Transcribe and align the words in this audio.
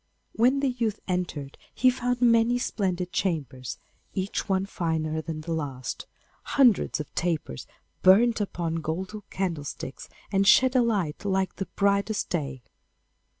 When 0.31 0.61
the 0.61 0.69
youth 0.71 0.99
entered 1.07 1.59
he 1.75 1.91
found 1.91 2.23
many 2.23 2.57
splendid 2.57 3.13
chambers, 3.13 3.77
each 4.15 4.49
one 4.49 4.65
finer 4.65 5.21
than 5.21 5.41
the 5.41 5.53
last. 5.53 6.07
Hundreds 6.57 6.99
of 6.99 7.13
tapers 7.13 7.67
burnt 8.01 8.41
upon 8.41 8.77
golden 8.77 9.21
candlesticks, 9.29 10.09
and 10.31 10.47
shed 10.47 10.75
a 10.75 10.81
light 10.81 11.23
like 11.23 11.57
the 11.57 11.67
brightest 11.75 12.31
day. 12.31 12.63